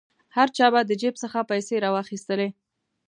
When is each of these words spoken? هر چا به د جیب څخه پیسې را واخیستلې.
هر 0.35 0.47
چا 0.57 0.65
به 0.73 0.81
د 0.85 0.91
جیب 1.01 1.15
څخه 1.23 1.39
پیسې 1.51 1.75
را 1.83 1.89
واخیستلې. 1.97 2.49